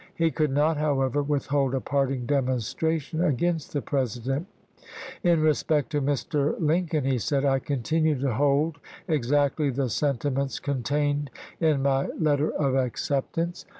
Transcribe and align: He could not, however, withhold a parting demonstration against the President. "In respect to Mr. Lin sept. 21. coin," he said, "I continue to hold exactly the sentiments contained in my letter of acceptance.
He 0.15 0.31
could 0.31 0.49
not, 0.49 0.77
however, 0.77 1.21
withhold 1.21 1.75
a 1.75 1.79
parting 1.79 2.25
demonstration 2.25 3.23
against 3.23 3.71
the 3.71 3.83
President. 3.83 4.47
"In 5.21 5.41
respect 5.41 5.91
to 5.91 6.01
Mr. 6.01 6.55
Lin 6.59 6.87
sept. 6.87 6.89
21. 6.89 6.89
coin," 6.89 7.03
he 7.11 7.19
said, 7.19 7.45
"I 7.45 7.59
continue 7.59 8.19
to 8.19 8.33
hold 8.33 8.79
exactly 9.07 9.69
the 9.69 9.89
sentiments 9.91 10.59
contained 10.59 11.29
in 11.59 11.83
my 11.83 12.07
letter 12.17 12.49
of 12.49 12.73
acceptance. 12.73 13.63